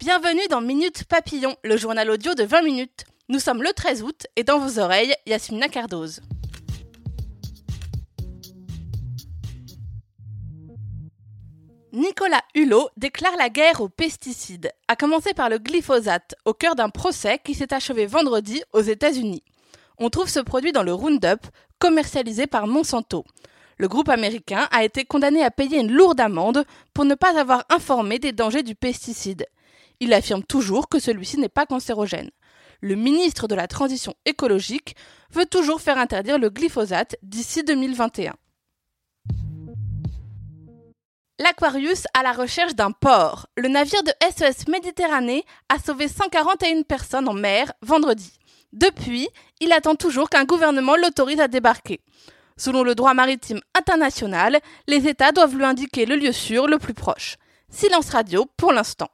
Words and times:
Bienvenue 0.00 0.46
dans 0.48 0.60
Minute 0.60 1.04
Papillon, 1.04 1.56
le 1.64 1.76
journal 1.76 2.10
audio 2.10 2.34
de 2.34 2.44
20 2.44 2.62
minutes. 2.62 3.04
Nous 3.28 3.38
sommes 3.38 3.62
le 3.62 3.72
13 3.72 4.02
août 4.02 4.26
et 4.36 4.44
dans 4.44 4.58
vos 4.58 4.78
oreilles, 4.78 5.14
Yasmina 5.26 5.68
Cardoze. 5.68 6.20
Nicolas 11.92 12.42
Hulot 12.54 12.88
déclare 12.96 13.36
la 13.36 13.50
guerre 13.50 13.82
aux 13.82 13.88
pesticides, 13.88 14.72
à 14.88 14.96
commencer 14.96 15.34
par 15.34 15.50
le 15.50 15.58
glyphosate, 15.58 16.34
au 16.46 16.54
cœur 16.54 16.74
d'un 16.74 16.88
procès 16.88 17.38
qui 17.44 17.54
s'est 17.54 17.74
achevé 17.74 18.06
vendredi 18.06 18.62
aux 18.72 18.80
États-Unis. 18.80 19.42
On 19.98 20.08
trouve 20.08 20.28
ce 20.28 20.40
produit 20.40 20.72
dans 20.72 20.82
le 20.82 20.94
Roundup, 20.94 21.46
commercialisé 21.78 22.46
par 22.46 22.66
Monsanto. 22.66 23.24
Le 23.82 23.88
groupe 23.88 24.10
américain 24.10 24.68
a 24.70 24.84
été 24.84 25.04
condamné 25.04 25.42
à 25.42 25.50
payer 25.50 25.80
une 25.80 25.90
lourde 25.90 26.20
amende 26.20 26.64
pour 26.94 27.04
ne 27.04 27.16
pas 27.16 27.36
avoir 27.36 27.64
informé 27.68 28.20
des 28.20 28.30
dangers 28.30 28.62
du 28.62 28.76
pesticide. 28.76 29.44
Il 29.98 30.14
affirme 30.14 30.44
toujours 30.44 30.88
que 30.88 31.00
celui-ci 31.00 31.36
n'est 31.36 31.48
pas 31.48 31.66
cancérogène. 31.66 32.30
Le 32.80 32.94
ministre 32.94 33.48
de 33.48 33.56
la 33.56 33.66
Transition 33.66 34.14
écologique 34.24 34.94
veut 35.32 35.46
toujours 35.46 35.80
faire 35.80 35.98
interdire 35.98 36.38
le 36.38 36.48
glyphosate 36.48 37.16
d'ici 37.24 37.64
2021. 37.64 38.34
L'Aquarius 41.40 42.04
à 42.14 42.22
la 42.22 42.30
recherche 42.30 42.76
d'un 42.76 42.92
port. 42.92 43.48
Le 43.56 43.66
navire 43.66 44.04
de 44.04 44.12
SES 44.30 44.68
Méditerranée 44.68 45.44
a 45.68 45.80
sauvé 45.80 46.06
141 46.06 46.82
personnes 46.82 47.28
en 47.28 47.34
mer 47.34 47.72
vendredi. 47.82 48.30
Depuis, 48.72 49.28
il 49.58 49.72
attend 49.72 49.96
toujours 49.96 50.30
qu'un 50.30 50.44
gouvernement 50.44 50.94
l'autorise 50.94 51.40
à 51.40 51.48
débarquer. 51.48 52.00
Selon 52.56 52.82
le 52.82 52.94
droit 52.94 53.14
maritime 53.14 53.60
international, 53.74 54.60
les 54.86 55.08
États 55.08 55.32
doivent 55.32 55.56
lui 55.56 55.64
indiquer 55.64 56.06
le 56.06 56.16
lieu 56.16 56.32
sûr 56.32 56.66
le 56.66 56.78
plus 56.78 56.94
proche. 56.94 57.36
Silence 57.70 58.10
radio 58.10 58.46
pour 58.56 58.72
l'instant. 58.72 59.08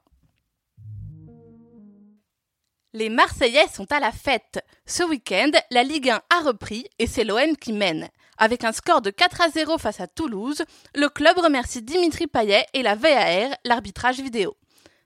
Les 2.93 3.09
Marseillais 3.09 3.67
sont 3.71 3.91
à 3.91 3.99
la 3.99 4.11
fête. 4.11 4.65
Ce 4.87 5.03
week-end, 5.03 5.51
la 5.69 5.83
Ligue 5.83 6.09
1 6.09 6.15
a 6.15 6.43
repris 6.43 6.85
et 6.97 7.05
c'est 7.05 7.23
l'OM 7.23 7.55
qui 7.55 7.71
mène. 7.71 8.09
Avec 8.39 8.63
un 8.63 8.71
score 8.71 9.01
de 9.01 9.11
4 9.11 9.41
à 9.41 9.49
0 9.49 9.77
face 9.77 9.99
à 9.99 10.07
Toulouse, 10.07 10.63
le 10.95 11.07
club 11.07 11.37
remercie 11.37 11.83
Dimitri 11.83 12.25
Payet 12.25 12.65
et 12.73 12.81
la 12.81 12.95
VAR, 12.95 13.49
l'arbitrage 13.63 14.19
vidéo. 14.21 14.57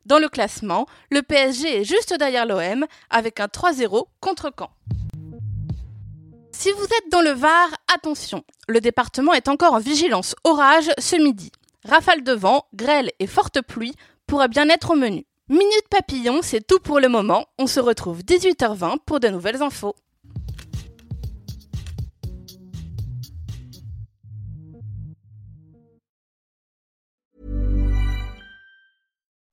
Dans 0.06 0.20
le 0.20 0.30
classement, 0.30 0.86
le 1.12 1.22
PSG 1.22 1.82
est 1.82 1.84
juste 1.84 2.14
derrière 2.18 2.46
l'OM 2.46 2.86
avec 3.10 3.40
un 3.40 3.48
3-0 3.48 4.06
contre 4.22 4.54
Caen. 4.58 4.72
Si 6.64 6.72
vous 6.72 6.86
êtes 6.86 7.12
dans 7.12 7.20
le 7.20 7.32
Var, 7.32 7.72
attention, 7.94 8.42
le 8.70 8.80
département 8.80 9.34
est 9.34 9.50
encore 9.50 9.74
en 9.74 9.80
vigilance 9.80 10.34
orage 10.46 10.90
ce 10.98 11.18
midi. 11.18 11.52
Rafale 11.84 12.24
de 12.24 12.32
vent, 12.32 12.68
grêle 12.74 13.12
et 13.20 13.28
forte 13.28 13.62
pluie 13.62 13.94
pourraient 14.28 14.48
bien 14.48 14.70
être 14.70 14.92
au 14.92 14.96
menu. 14.96 15.26
Minute 15.50 15.90
papillon, 15.90 16.40
c'est 16.42 16.66
tout 16.66 16.80
pour 16.80 17.02
le 17.02 17.10
moment. 17.10 17.48
On 17.60 17.68
se 17.68 17.82
retrouve 17.82 18.22
18h20 18.22 19.00
pour 19.06 19.20
de 19.20 19.28
nouvelles 19.28 19.62
infos. 19.62 19.94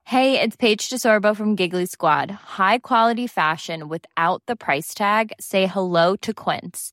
Hey, 0.05 0.41
it's 0.41 0.57
Paige 0.57 0.89
DeSorbo 0.89 1.35
from 1.35 1.57
Giggly 1.57 1.87
Squad. 1.87 2.31
High 2.57 2.79
quality 2.79 3.27
fashion 3.27 3.89
without 3.89 4.43
the 4.47 4.55
price 4.55 4.95
tag. 4.95 5.33
Say 5.41 5.67
hello 5.67 6.15
to 6.21 6.33
Quince. 6.33 6.93